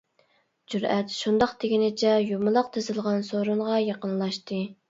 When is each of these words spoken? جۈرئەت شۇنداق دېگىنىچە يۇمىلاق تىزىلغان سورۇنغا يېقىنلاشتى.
جۈرئەت 0.73 1.13
شۇنداق 1.17 1.53
دېگىنىچە 1.65 2.15
يۇمىلاق 2.31 2.73
تىزىلغان 2.79 3.23
سورۇنغا 3.31 3.81
يېقىنلاشتى. 3.87 4.65